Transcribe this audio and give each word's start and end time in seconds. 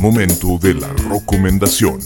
Momento 0.00 0.58
de 0.62 0.74
la 0.74 0.92
recomendación. 1.10 1.98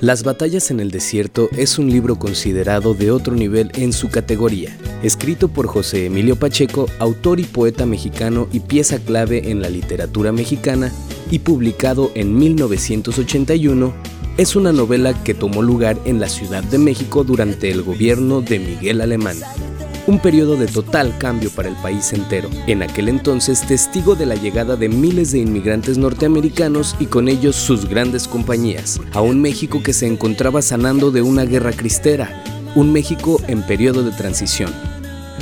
Las 0.00 0.24
batallas 0.24 0.72
en 0.72 0.80
el 0.80 0.90
desierto 0.90 1.48
es 1.56 1.78
un 1.78 1.88
libro 1.88 2.18
considerado 2.18 2.94
de 2.94 3.12
otro 3.12 3.36
nivel 3.36 3.70
en 3.74 3.92
su 3.92 4.08
categoría. 4.08 4.76
Escrito 5.04 5.46
por 5.46 5.68
José 5.68 6.06
Emilio 6.06 6.34
Pacheco, 6.34 6.86
autor 6.98 7.38
y 7.38 7.44
poeta 7.44 7.86
mexicano 7.86 8.48
y 8.52 8.58
pieza 8.58 8.98
clave 8.98 9.52
en 9.52 9.62
la 9.62 9.70
literatura 9.70 10.32
mexicana, 10.32 10.90
y 11.30 11.40
publicado 11.40 12.10
en 12.14 12.36
1981, 12.36 13.92
es 14.38 14.54
una 14.54 14.72
novela 14.72 15.24
que 15.24 15.34
tomó 15.34 15.62
lugar 15.62 15.98
en 16.04 16.20
la 16.20 16.28
Ciudad 16.28 16.62
de 16.62 16.78
México 16.78 17.24
durante 17.24 17.72
el 17.72 17.82
gobierno 17.82 18.40
de 18.40 18.60
Miguel 18.60 19.00
Alemán. 19.00 19.36
Un 20.06 20.20
periodo 20.20 20.56
de 20.56 20.68
total 20.68 21.18
cambio 21.18 21.50
para 21.50 21.68
el 21.68 21.74
país 21.74 22.12
entero, 22.12 22.48
en 22.68 22.82
aquel 22.82 23.08
entonces 23.08 23.66
testigo 23.66 24.14
de 24.14 24.26
la 24.26 24.36
llegada 24.36 24.76
de 24.76 24.88
miles 24.88 25.32
de 25.32 25.40
inmigrantes 25.40 25.98
norteamericanos 25.98 26.94
y 27.00 27.06
con 27.06 27.28
ellos 27.28 27.56
sus 27.56 27.88
grandes 27.88 28.28
compañías, 28.28 29.00
a 29.12 29.20
un 29.20 29.42
México 29.42 29.82
que 29.82 29.92
se 29.92 30.06
encontraba 30.06 30.62
sanando 30.62 31.10
de 31.10 31.20
una 31.20 31.44
guerra 31.44 31.72
cristera, 31.72 32.44
un 32.76 32.92
México 32.92 33.42
en 33.48 33.62
periodo 33.62 34.04
de 34.04 34.12
transición. 34.12 34.72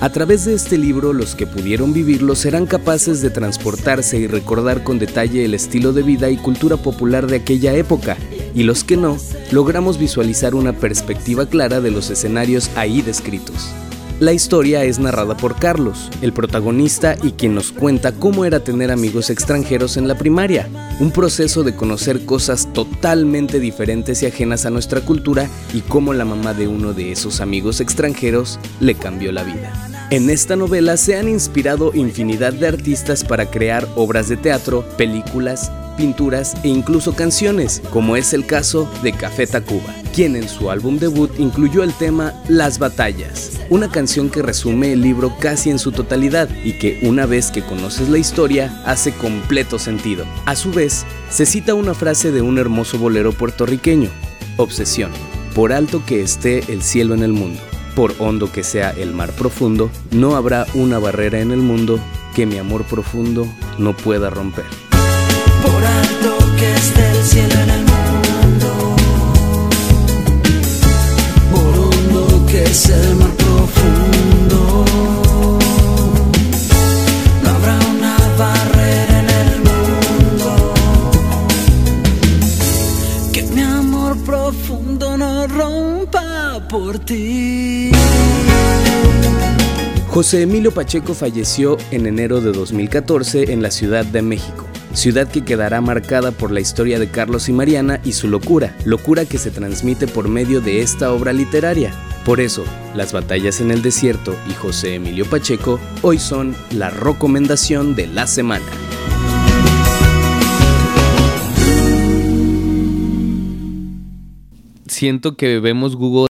A 0.00 0.08
través 0.08 0.46
de 0.46 0.54
este 0.54 0.78
libro, 0.78 1.12
los 1.12 1.34
que 1.34 1.46
pudieron 1.46 1.92
vivirlo 1.92 2.34
serán 2.34 2.64
capaces 2.64 3.20
de 3.20 3.28
transportarse 3.28 4.18
y 4.18 4.26
recordar 4.26 4.82
con 4.82 4.98
detalle 4.98 5.44
el 5.44 5.52
estilo 5.52 5.92
de 5.92 6.02
vida 6.02 6.30
y 6.30 6.38
cultura 6.38 6.78
popular 6.78 7.26
de 7.26 7.36
aquella 7.36 7.74
época, 7.74 8.16
y 8.54 8.62
los 8.62 8.82
que 8.82 8.96
no, 8.96 9.18
logramos 9.52 9.98
visualizar 9.98 10.54
una 10.54 10.72
perspectiva 10.72 11.44
clara 11.44 11.82
de 11.82 11.90
los 11.90 12.08
escenarios 12.08 12.70
ahí 12.76 13.02
descritos. 13.02 13.74
La 14.20 14.34
historia 14.34 14.84
es 14.84 14.98
narrada 14.98 15.34
por 15.34 15.56
Carlos, 15.58 16.10
el 16.20 16.34
protagonista 16.34 17.16
y 17.22 17.32
quien 17.32 17.54
nos 17.54 17.72
cuenta 17.72 18.12
cómo 18.12 18.44
era 18.44 18.60
tener 18.60 18.90
amigos 18.90 19.30
extranjeros 19.30 19.96
en 19.96 20.08
la 20.08 20.18
primaria, 20.18 20.68
un 21.00 21.10
proceso 21.10 21.62
de 21.62 21.74
conocer 21.74 22.26
cosas 22.26 22.70
totalmente 22.74 23.60
diferentes 23.60 24.22
y 24.22 24.26
ajenas 24.26 24.66
a 24.66 24.70
nuestra 24.70 25.00
cultura 25.00 25.48
y 25.72 25.80
cómo 25.80 26.12
la 26.12 26.26
mamá 26.26 26.52
de 26.52 26.68
uno 26.68 26.92
de 26.92 27.12
esos 27.12 27.40
amigos 27.40 27.80
extranjeros 27.80 28.58
le 28.78 28.94
cambió 28.94 29.32
la 29.32 29.42
vida. 29.42 29.99
En 30.10 30.28
esta 30.28 30.56
novela 30.56 30.96
se 30.96 31.16
han 31.16 31.28
inspirado 31.28 31.92
infinidad 31.94 32.52
de 32.52 32.66
artistas 32.66 33.22
para 33.22 33.48
crear 33.48 33.86
obras 33.94 34.28
de 34.28 34.36
teatro, 34.36 34.84
películas, 34.96 35.70
pinturas 35.96 36.56
e 36.64 36.68
incluso 36.68 37.14
canciones, 37.14 37.80
como 37.92 38.16
es 38.16 38.32
el 38.32 38.44
caso 38.44 38.90
de 39.04 39.12
Café 39.12 39.46
Tacuba, 39.46 39.94
quien 40.12 40.34
en 40.34 40.48
su 40.48 40.68
álbum 40.68 40.98
debut 40.98 41.30
incluyó 41.38 41.84
el 41.84 41.92
tema 41.92 42.34
Las 42.48 42.80
Batallas, 42.80 43.52
una 43.68 43.88
canción 43.88 44.30
que 44.30 44.42
resume 44.42 44.94
el 44.94 45.00
libro 45.00 45.32
casi 45.38 45.70
en 45.70 45.78
su 45.78 45.92
totalidad 45.92 46.48
y 46.64 46.72
que 46.72 46.98
una 47.04 47.24
vez 47.24 47.52
que 47.52 47.62
conoces 47.62 48.08
la 48.08 48.18
historia 48.18 48.82
hace 48.84 49.12
completo 49.12 49.78
sentido. 49.78 50.24
A 50.44 50.56
su 50.56 50.72
vez, 50.72 51.06
se 51.30 51.46
cita 51.46 51.74
una 51.74 51.94
frase 51.94 52.32
de 52.32 52.42
un 52.42 52.58
hermoso 52.58 52.98
bolero 52.98 53.30
puertorriqueño, 53.30 54.10
Obsesión, 54.56 55.12
por 55.54 55.72
alto 55.72 56.02
que 56.04 56.20
esté 56.20 56.64
el 56.72 56.82
cielo 56.82 57.14
en 57.14 57.22
el 57.22 57.32
mundo, 57.32 57.60
por 58.00 58.14
hondo 58.18 58.50
que 58.50 58.64
sea 58.64 58.92
el 58.92 59.12
mar 59.12 59.30
profundo, 59.32 59.90
no 60.10 60.34
habrá 60.34 60.64
una 60.72 60.98
barrera 60.98 61.40
en 61.40 61.50
el 61.50 61.58
mundo 61.58 62.00
que 62.34 62.46
mi 62.46 62.56
amor 62.56 62.84
profundo 62.84 63.46
no 63.76 63.94
pueda 63.94 64.30
romper. 64.30 64.64
Por 65.62 65.84
alto 65.84 66.38
que 66.58 66.72
esté 66.72 67.10
el 67.10 67.22
cielo 67.22 67.54
en 67.60 67.68
el 67.68 67.89
rompa 85.46 86.66
por 86.68 86.98
ti. 86.98 87.90
José 90.08 90.42
Emilio 90.42 90.72
Pacheco 90.72 91.14
falleció 91.14 91.76
en 91.90 92.06
enero 92.06 92.40
de 92.40 92.52
2014 92.52 93.52
en 93.52 93.62
la 93.62 93.70
Ciudad 93.70 94.04
de 94.04 94.22
México 94.22 94.66
ciudad 94.94 95.28
que 95.28 95.44
quedará 95.44 95.80
marcada 95.80 96.32
por 96.32 96.50
la 96.50 96.60
historia 96.60 96.98
de 96.98 97.08
Carlos 97.08 97.48
y 97.48 97.52
Mariana 97.52 98.00
y 98.04 98.12
su 98.12 98.28
locura, 98.28 98.74
locura 98.84 99.24
que 99.24 99.38
se 99.38 99.50
transmite 99.50 100.06
por 100.06 100.28
medio 100.28 100.60
de 100.60 100.82
esta 100.82 101.12
obra 101.12 101.32
literaria. 101.32 101.92
Por 102.24 102.40
eso, 102.40 102.64
Las 102.94 103.12
batallas 103.12 103.60
en 103.60 103.70
el 103.70 103.82
desierto 103.82 104.34
y 104.50 104.54
José 104.54 104.96
Emilio 104.96 105.24
Pacheco 105.24 105.78
hoy 106.02 106.18
son 106.18 106.56
la 106.72 106.90
recomendación 106.90 107.94
de 107.94 108.08
la 108.08 108.26
semana. 108.26 108.66
Siento 115.00 115.34
que 115.34 115.60
vemos 115.60 115.96
Google 115.96 116.28